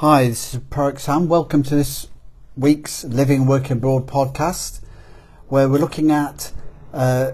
[0.00, 1.26] Hi, this is ProACT Sam.
[1.26, 2.06] Welcome to this
[2.56, 4.80] week's Living and Working Abroad podcast,
[5.48, 6.52] where we're looking at
[6.94, 7.32] uh,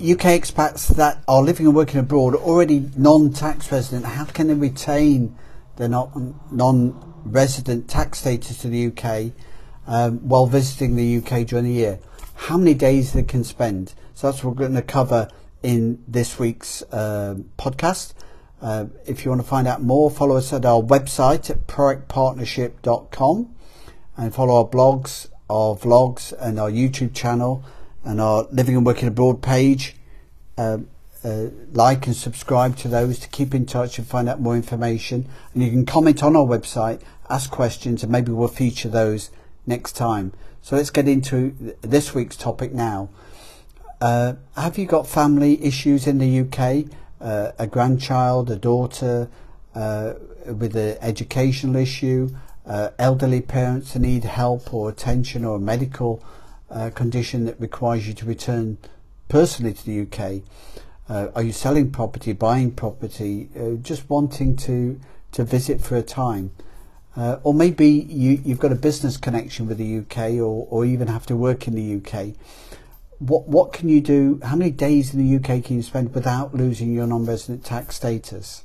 [0.00, 4.04] UK expats that are living and working abroad, already non-tax resident.
[4.04, 5.36] How can they retain
[5.74, 9.32] their non-resident tax status to the UK
[9.88, 11.98] um, while visiting the UK during the year?
[12.36, 13.92] How many days they can spend?
[14.14, 15.26] So that's what we're going to cover
[15.64, 18.14] in this week's uh, podcast.
[18.64, 23.54] Uh, if you want to find out more, follow us at our website at proactpartnership.com
[24.16, 27.62] and follow our blogs, our vlogs, and our YouTube channel
[28.04, 29.96] and our Living and Working Abroad page.
[30.56, 30.78] Uh,
[31.22, 35.28] uh, like and subscribe to those to keep in touch and find out more information.
[35.52, 39.30] And you can comment on our website, ask questions, and maybe we'll feature those
[39.66, 40.32] next time.
[40.62, 43.10] So let's get into this week's topic now.
[44.00, 46.86] Uh, have you got family issues in the UK?
[47.24, 49.30] Uh, a grandchild, a daughter
[49.74, 50.12] uh,
[50.44, 52.28] with an educational issue,
[52.66, 56.22] uh, elderly parents who need help or attention or a medical
[56.70, 58.76] uh, condition that requires you to return
[59.28, 60.42] personally to the UK?
[61.08, 63.48] Uh, are you selling property, buying property,
[63.80, 65.00] just wanting to,
[65.32, 66.50] to visit for a time?
[67.16, 71.08] Uh, or maybe you, you've got a business connection with the UK or, or even
[71.08, 72.34] have to work in the UK
[73.18, 74.40] what what can you do?
[74.42, 78.64] How many days in the UK can you spend without losing your non-resident tax status?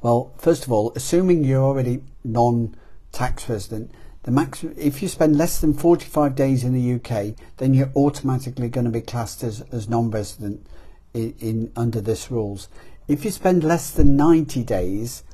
[0.00, 3.90] Well, first of all, assuming you're already non-tax resident,
[4.22, 8.68] the maximum if you spend less than 45 days in the UK, then you're automatically
[8.68, 10.66] going to be classed as, as non-resident
[11.14, 12.68] in, in under this rules.
[13.08, 15.24] If you spend less than 90 days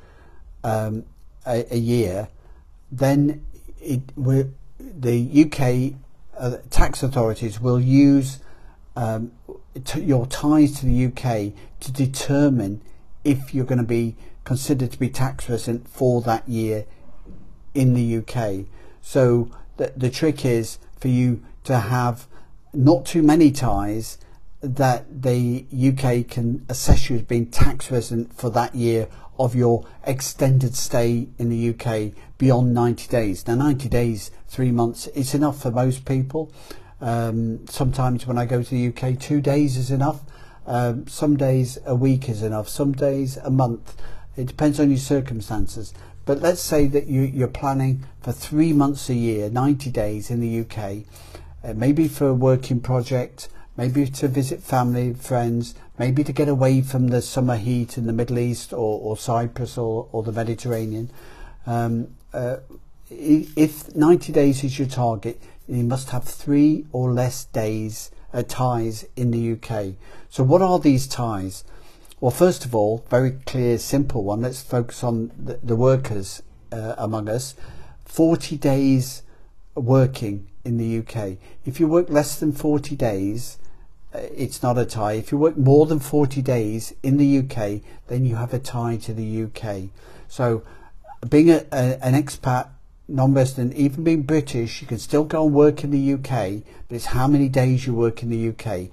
[0.63, 1.05] um,
[1.45, 2.29] a, a, year,
[2.91, 3.45] then
[3.81, 4.01] it,
[4.79, 5.99] the UK
[6.37, 8.39] uh, tax authorities will use
[8.95, 9.31] um,
[9.97, 12.81] your ties to the UK to determine
[13.23, 16.85] if you're going to be considered to be tax resident for that year
[17.73, 18.65] in the UK.
[19.01, 22.27] So the, the trick is for you to have
[22.73, 24.17] not too many ties
[24.61, 29.07] that the UK can assess you as being tax resident for that year
[29.39, 33.47] of your extended stay in the UK beyond 90 days.
[33.47, 36.51] Now, 90 days, three months, is enough for most people.
[37.01, 40.21] Um, sometimes when I go to the UK, two days is enough.
[40.65, 42.67] Um, some days a week is enough.
[42.69, 43.95] Some days a month.
[44.35, 45.93] It depends on your circumstances.
[46.25, 50.41] But let's say that you, you're planning for three months a year, 90 days in
[50.41, 51.05] the UK,
[51.63, 53.47] uh, maybe for a working project,
[53.77, 58.13] maybe to visit family, friends, maybe to get away from the summer heat in the
[58.13, 61.09] Middle East or, or Cyprus or, or the Mediterranean.
[61.65, 62.57] Um, uh,
[63.09, 69.05] if 90 days is your target, you must have three or less days uh, ties
[69.15, 69.95] in the UK.
[70.29, 71.63] So what are these ties?
[72.19, 74.41] Well, first of all, very clear, simple one.
[74.41, 76.41] Let's focus on the, the workers
[76.71, 77.55] uh, among us.
[78.05, 79.23] 40 days
[79.75, 81.37] working in the UK.
[81.65, 83.57] If you work less than 40 days,
[84.15, 85.13] Uh, it's not a tie.
[85.13, 88.95] If you work more than 40 days in the UK, then you have a tie
[88.97, 89.89] to the UK.
[90.29, 90.63] So
[91.27, 92.69] being a, a, an expat,
[93.09, 97.07] non-resident, even being British, you can still go and work in the UK, but it's
[97.07, 98.89] how many days you work in the UK.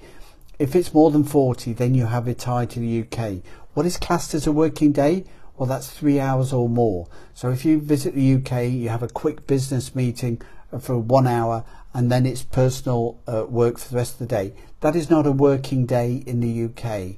[0.58, 3.42] If it's more than 40, then you have a tie to the UK.
[3.74, 5.24] What is classed as a working day?
[5.56, 7.06] Well, that's three hours or more.
[7.32, 10.42] So if you visit the UK, you have a quick business meeting
[10.80, 14.54] for one hour and then it's personal uh, work for the rest of the day.
[14.80, 17.16] That is not a working day in the UK.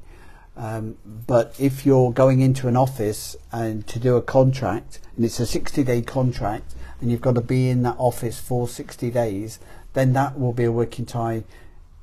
[0.57, 5.41] Um, but if you're going into an office and to do a contract, and it's
[5.41, 9.59] a 60 day contract, and you've got to be in that office for 60 days,
[9.95, 11.45] then that will be a working time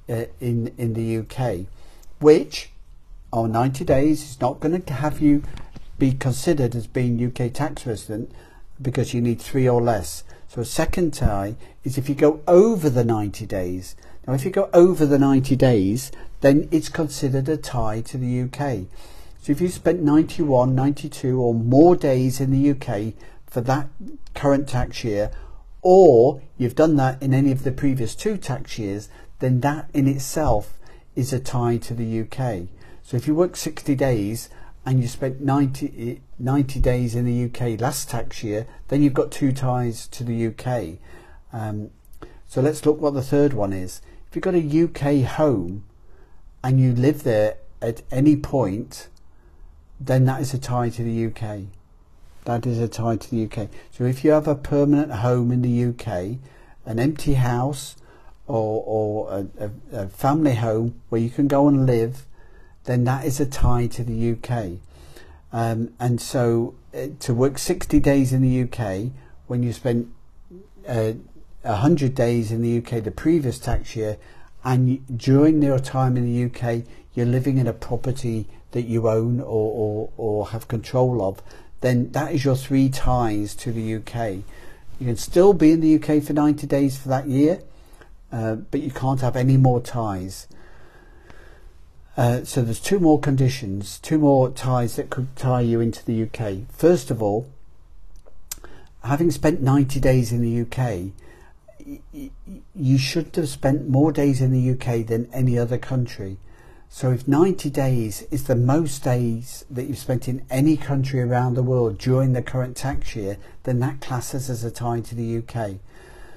[0.09, 1.67] uh, in, in the UK,
[2.19, 2.71] which
[3.31, 5.43] on 90 days is not going to have you
[5.97, 8.31] be considered as being UK tax resident
[8.81, 10.23] because you need three or less.
[10.51, 13.95] So a second tie is if you go over the 90 days.
[14.27, 18.41] Now if you go over the 90 days, then it's considered a tie to the
[18.41, 18.87] UK.
[19.41, 23.13] So if you spent 91, 92 or more days in the UK
[23.47, 23.87] for that
[24.35, 25.31] current tax year,
[25.81, 29.07] or you've done that in any of the previous two tax years,
[29.39, 30.77] then that in itself
[31.15, 32.67] is a tie to the UK.
[33.03, 34.49] So if you work 60 days
[34.85, 39.31] and you spent 90, 90 days in the UK last tax year, then you've got
[39.31, 40.97] two ties to the UK.
[41.53, 41.91] Um,
[42.47, 44.01] so let's look what the third one is.
[44.27, 45.85] If you've got a UK home
[46.63, 49.07] and you live there at any point,
[49.99, 51.65] then that is a tie to the UK.
[52.45, 53.69] That is a tie to the UK.
[53.91, 56.39] So if you have a permanent home in the UK,
[56.85, 57.95] an empty house
[58.47, 62.25] or, or a, a, a family home where you can go and live
[62.85, 64.79] then that is a tie to the UK.
[65.53, 69.11] Um, and so uh, to work 60 days in the UK
[69.47, 70.07] when you spent
[70.87, 71.13] uh,
[71.63, 74.17] 100 days in the UK the previous tax year,
[74.63, 76.83] and during your time in the UK,
[77.13, 81.41] you're living in a property that you own or, or, or have control of,
[81.81, 84.43] then that is your three ties to the UK.
[84.99, 87.61] You can still be in the UK for 90 days for that year,
[88.31, 90.47] uh, but you can't have any more ties.
[92.17, 96.23] Uh, so there's two more conditions, two more ties that could tie you into the
[96.23, 96.69] UK.
[96.69, 97.47] First of all,
[99.03, 101.11] having spent 90 days in the UK,
[102.75, 106.37] you should have spent more days in the UK than any other country.
[106.89, 111.53] So if 90 days is the most days that you've spent in any country around
[111.53, 115.37] the world during the current tax year, then that classes as a tie to the
[115.37, 115.77] UK.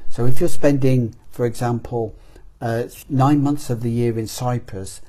[0.08, 2.14] So if you're spending, for example,
[2.60, 5.02] uh, nine months of the year in Cyprus,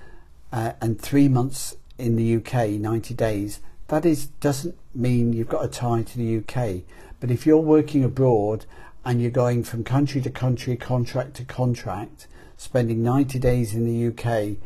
[0.55, 3.59] uh, and three months in the UK, 90 days,
[3.89, 6.83] that is doesn't mean you've got a tie to the UK.
[7.19, 8.65] But if you're working abroad
[9.03, 14.07] and you're going from country to country, contract to contract, spending 90 days in the
[14.07, 14.57] UK,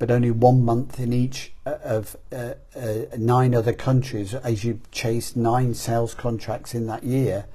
[0.00, 4.80] but only one month in each uh, of uh, uh, nine other countries as you
[4.90, 7.46] chase nine sales contracts in that year,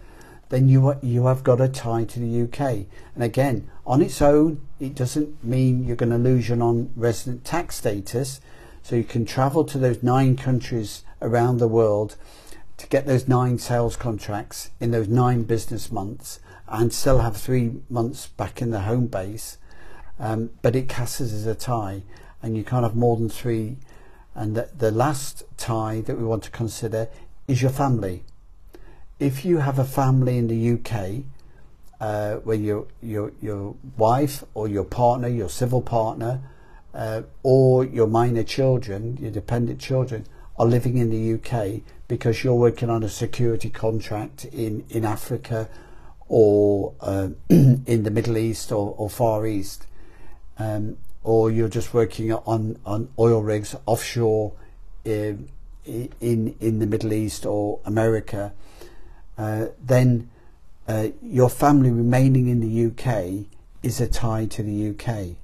[0.53, 2.85] then you you have got a tie to the UK.
[3.15, 7.77] And again, on its own, it doesn't mean you're going to lose your non-resident tax
[7.77, 8.39] status.
[8.83, 12.17] So you can travel to those nine countries around the world
[12.77, 17.81] to get those nine sales contracts in those nine business months and still have three
[17.89, 19.57] months back in the home base.
[20.19, 22.03] Um, but it casts as a tie
[22.43, 23.77] and you can't have more than three.
[24.35, 27.07] And the, the last tie that we want to consider
[27.47, 28.23] is your family.
[29.23, 31.23] If you have a family in the UK,
[32.01, 36.41] uh, where your your your wife or your partner, your civil partner,
[36.93, 40.25] uh, or your minor children, your dependent children,
[40.57, 45.69] are living in the UK because you're working on a security contract in in Africa
[46.27, 49.87] or uh, in the Middle East or, or Far East,
[50.59, 54.51] um, or you're just working on on oil rigs offshore
[55.05, 55.47] in
[55.85, 58.51] in, in the Middle East or America,
[59.37, 60.29] uh, then
[60.87, 63.45] uh, your family remaining in the UK
[63.81, 65.35] is a tie to the UK.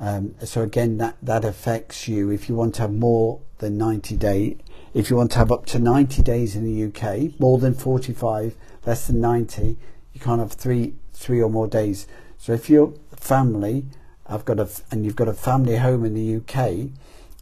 [0.00, 4.16] Um, so again, that, that affects you if you want to have more than 90
[4.16, 4.56] days.
[4.94, 8.54] If you want to have up to 90 days in the UK, more than 45,
[8.86, 9.76] less than 90,
[10.14, 12.06] you can't have three three or more days.
[12.38, 13.84] So if your family,
[14.26, 16.90] I've got a, and you've got a family home in the UK,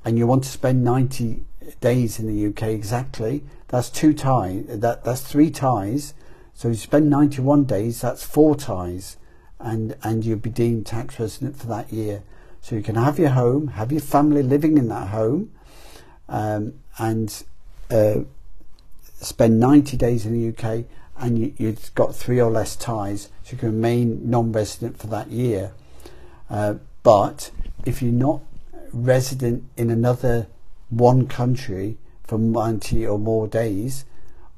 [0.05, 1.45] and you want to spend 90
[1.81, 4.65] days in the UK exactly, that's two ties.
[4.69, 6.15] That that's three ties
[6.57, 9.19] so you spend 91 days, that's four ties,
[9.61, 12.23] and, and you'll be deemed tax resident for that year.
[12.63, 15.53] So you can have your home, have your family living in that home,
[16.31, 17.45] um, and
[17.91, 18.21] uh,
[19.21, 20.87] spend 90 days in the UK,
[21.19, 25.31] and you, you've got three or less ties, so you can remain non-resident for that
[25.31, 25.75] year.
[26.49, 27.51] Uh, but
[27.85, 28.41] if you're not
[28.95, 30.47] resident in another
[30.89, 34.05] one country for 90 or more days,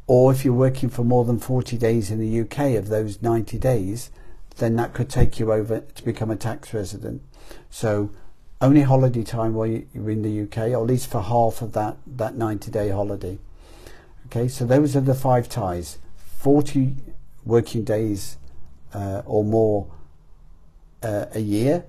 [0.06, 3.58] or if you're working for more than 40 days in the UK of those 90
[3.58, 4.10] days,
[4.56, 7.22] then that could take you over to become a tax resident.
[7.70, 8.10] So
[8.60, 11.96] only holiday time while you're in the UK, or at least for half of that,
[12.06, 13.38] that 90 day holiday.
[14.26, 16.94] Okay, so those are the five ties 40
[17.44, 18.36] working days
[18.92, 19.86] uh, or more
[21.02, 21.84] uh, a year,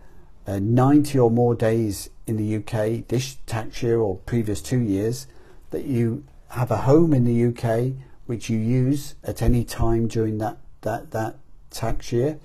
[0.48, 5.28] uh, 90 or more days in the UK this tax year or previous two years,
[5.72, 7.94] that you have a home in the UK
[8.28, 11.36] which you use at any time during that that that
[11.72, 12.40] tax year,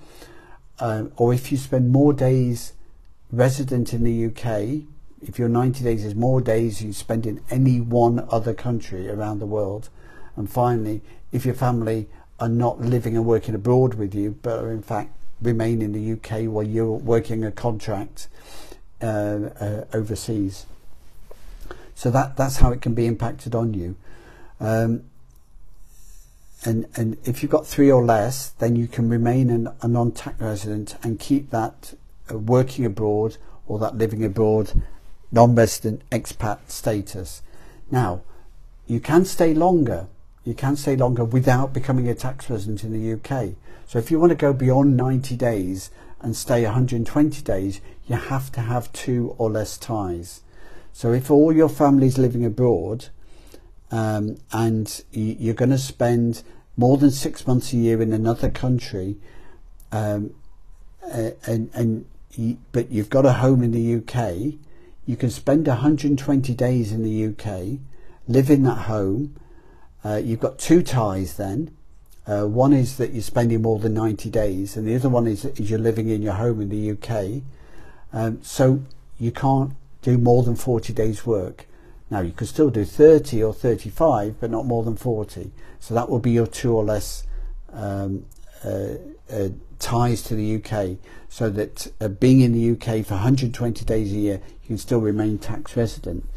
[0.79, 2.73] um, or if you spend more days
[3.31, 4.83] resident in the UK,
[5.21, 9.39] if your 90 days is more days you spend in any one other country around
[9.39, 9.89] the world,
[10.35, 11.01] and finally,
[11.31, 12.07] if your family
[12.39, 15.11] are not living and working abroad with you, but are in fact
[15.41, 18.27] remain in the UK while you're working a contract
[19.01, 20.65] overseas.
[21.95, 23.95] So that that's how it can be impacted on you.
[24.59, 25.03] Um,
[26.65, 30.39] and, and if you've got three or less, then you can remain an, a non-tax
[30.41, 31.93] resident and keep that
[32.31, 33.37] uh, working abroad
[33.67, 34.71] or that living abroad
[35.31, 37.41] non-resident expat status.
[37.91, 38.21] Now,
[38.87, 40.07] you can stay longer.
[40.43, 43.55] You can stay longer without becoming a tax resident in the UK.
[43.87, 45.91] So if you want to go beyond 90 days
[46.25, 50.41] and stay 120 days, you have to have two or less ties.
[50.91, 53.09] So if all your family is living abroad
[53.91, 56.41] um, and you're going to spend
[56.75, 59.17] more than six months a year in another country,
[59.91, 60.33] um,
[61.03, 64.55] and and you, but you've got a home in the UK,
[65.05, 67.79] you can spend 120 days in the UK,
[68.27, 69.35] live in that home,
[70.03, 71.69] uh, you've got two ties then.
[72.27, 75.47] Uh, one is that you're spending more than 90 days, and the other one is,
[75.55, 77.43] you're living in your home in the UK.
[78.11, 78.81] Um, so
[79.19, 81.67] you can't do more than 40 days' work.
[82.09, 85.51] Now, you could still do 30 or 35, but not more than 40.
[85.79, 87.27] So that will be your two or less
[87.73, 88.25] um,
[88.63, 88.95] uh,
[89.31, 90.97] uh, ties to the UK,
[91.29, 94.99] so that uh, being in the UK for 120 days a year, you can still
[94.99, 96.27] remain tax resident.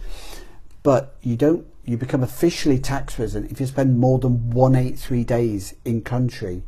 [0.83, 5.75] But you don't you become officially tax resident if you spend more than 183 days
[5.87, 6.63] in country.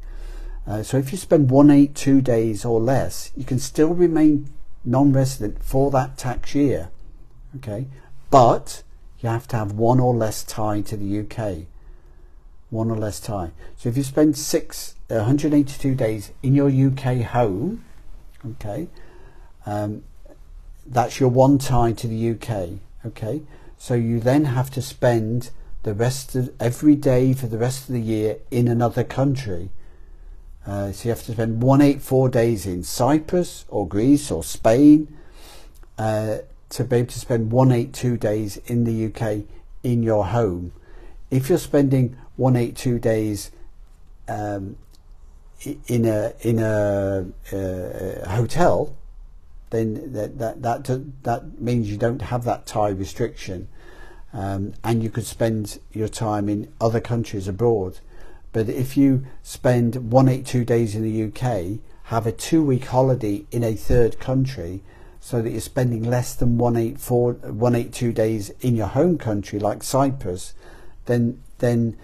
[0.67, 4.49] Uh, so if you spend 182 days or less, you can still remain
[4.83, 6.91] non-resident for that tax year.
[7.57, 7.87] Okay,
[8.31, 8.83] but
[9.21, 11.67] you have to have one or less tie to the UK.
[12.71, 13.51] One or less tie.
[13.77, 17.85] So if you spend six, uh, 182 days in your UK home,
[18.53, 18.89] okay,
[19.67, 20.05] um,
[20.87, 22.79] that's your one tie to the UK.
[23.05, 23.43] Okay,
[23.81, 25.49] so you then have to spend
[25.85, 29.71] the rest of every day for the rest of the year in another country.
[30.67, 35.17] Uh, so you have to spend 184 days in Cyprus or Greece or Spain
[35.97, 39.47] uh, to be able to spend 182 days in the UK
[39.83, 40.73] in your home.
[41.31, 43.51] If you're spending 182 days
[44.29, 44.77] um,
[45.87, 48.95] in a in a, uh, hotel,
[49.71, 53.69] then that that that that means you don't have that tie restriction,
[54.33, 57.99] um, and you could spend your time in other countries abroad.
[58.53, 63.75] But if you spend 182 days in the UK, have a two-week holiday in a
[63.75, 64.83] third country,
[65.21, 70.55] so that you're spending less than 184, 182 days in your home country, like Cyprus,
[71.07, 71.97] then then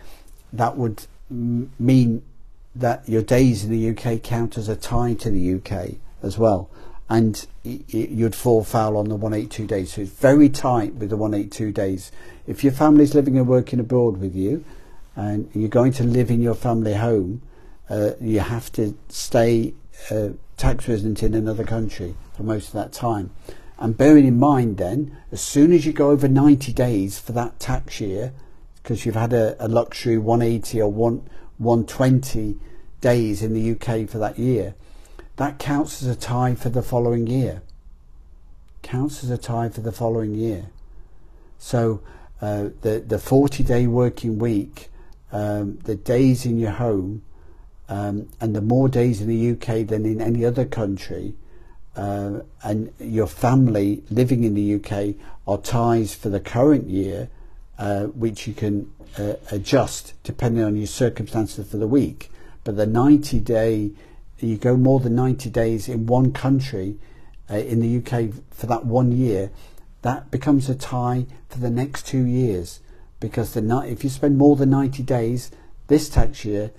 [0.53, 2.23] that would mean
[2.77, 6.71] that your days in the UK count as a tie to the UK as well
[7.09, 9.93] and you'd fall foul on the 182 days.
[9.93, 12.11] So it's very tight with the 182 days.
[12.47, 14.65] If your family's living and working abroad with you,
[15.15, 17.43] and you're going to live in your family home,
[17.89, 19.73] uh, you have to stay
[20.11, 23.31] uh, tax resident in another country for most of that time.
[23.79, 27.61] And bearing in mind then, as soon as you go over 90 days for that
[27.61, 28.33] tax year,
[28.83, 32.59] because you've had a, a luxury 180 or 1, 120
[33.01, 34.75] days in the UK for that year,
[35.37, 37.63] that counts as a tie for the following year.
[38.83, 40.67] Counts as a tie for the following year.
[41.59, 42.01] So
[42.41, 44.89] uh, the the 40 day working week,
[45.33, 47.23] um, the days in your home,
[47.89, 51.35] um, and the more days in the UK than in any other country,
[51.97, 55.15] uh, and your family living in the UK
[55.47, 57.29] are ties for the current year,
[57.79, 62.31] uh, which you can uh, adjust depending on your circumstances for the week.
[62.65, 63.91] But the 90 day
[64.43, 66.99] you go more than 90 days in one country
[67.51, 69.51] uh, in the UK for that one year,
[70.03, 72.81] that becomes a tie for the next two years.
[73.19, 75.51] Because the if you spend more than 90 days
[75.87, 76.71] this tax year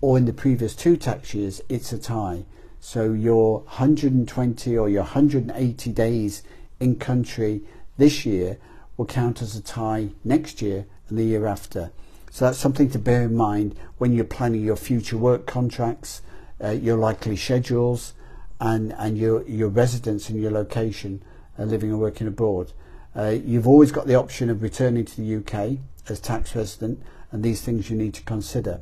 [0.00, 2.44] or in the previous two tax years, it's a tie.
[2.80, 6.42] So your 120 or your 180 days
[6.78, 7.62] in country
[7.96, 8.58] this year
[8.96, 11.90] will count as a tie next year and the year after.
[12.30, 16.22] So that's something to bear in mind when you're planning your future work contracts
[16.62, 18.14] uh, your likely schedules,
[18.60, 21.22] and, and your, your residence and your location
[21.58, 22.72] uh, living and working abroad.
[23.14, 27.42] Uh, you've always got the option of returning to the UK as tax resident, and
[27.42, 28.80] these things you need to consider.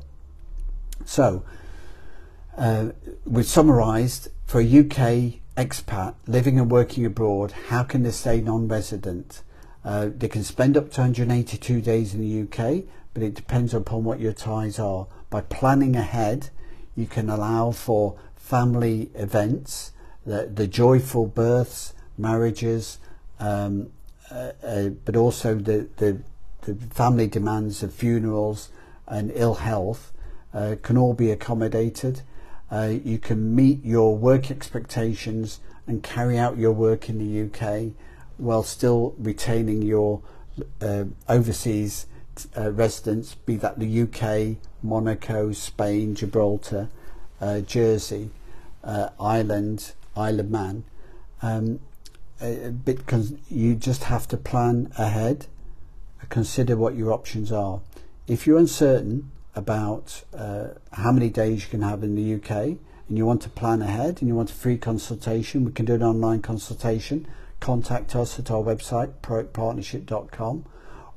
[1.05, 1.43] So,
[2.57, 2.89] uh,
[3.25, 9.41] we've summarised for a UK expat living and working abroad, how can they stay non-resident?
[9.83, 14.03] Uh, they can spend up to 182 days in the UK, but it depends upon
[14.03, 15.07] what your ties are.
[15.29, 16.49] By planning ahead,
[16.97, 19.91] you can allow for family events,
[20.25, 22.97] the, the joyful births, marriages,
[23.39, 23.91] um,
[24.31, 26.19] uh, uh, but also the, the,
[26.61, 28.69] the, family demands of funerals
[29.07, 30.11] and ill health
[30.53, 32.21] uh, can all be accommodated.
[32.69, 37.93] Uh, you can meet your work expectations and carry out your work in the UK
[38.37, 40.21] while still retaining your
[40.81, 42.07] uh, overseas
[42.57, 46.89] uh, residence, be that the UK, Monaco, Spain, Gibraltar,
[47.41, 48.29] uh, Jersey,
[48.83, 50.83] uh, Ireland, Isle of Man.
[51.41, 51.79] Um,
[52.39, 52.99] a bit
[53.49, 55.47] you just have to plan ahead,
[56.29, 57.81] consider what your options are.
[58.27, 62.77] If you're uncertain about uh, how many days you can have in the UK
[63.07, 65.95] and you want to plan ahead and you want a free consultation, we can do
[65.95, 67.27] an online consultation.
[67.59, 70.65] Contact us at our website, proactpartnership.com,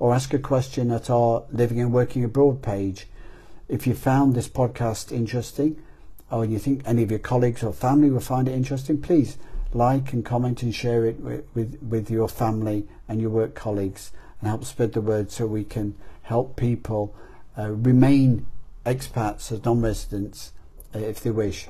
[0.01, 3.07] or ask a question at our Living and Working Abroad page.
[3.69, 5.81] If you found this podcast interesting,
[6.31, 9.37] or you think any of your colleagues or family will find it interesting, please
[9.73, 14.11] like and comment and share it with, with, with your family and your work colleagues
[14.41, 17.15] and help spread the word so we can help people
[17.59, 18.47] uh, remain
[18.87, 20.53] expats as non-residents
[20.95, 21.69] uh, if they wish.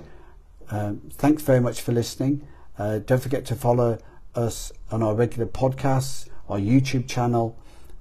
[0.70, 2.46] Um, thanks very much for listening.
[2.78, 3.98] Uh, don't forget to follow
[4.36, 7.59] us on our regular podcasts, our YouTube channel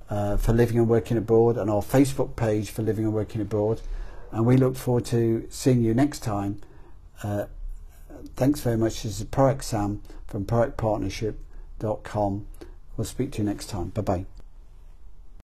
[0.09, 3.81] uh, for living and working abroad, and our Facebook page for living and working abroad.
[4.31, 6.61] And we look forward to seeing you next time.
[7.23, 7.45] Uh,
[8.35, 9.03] thanks very much.
[9.03, 12.47] This is ProACT Sam from ProACTPartnership.com.
[12.97, 13.89] We'll speak to you next time.
[13.89, 14.38] Bye bye.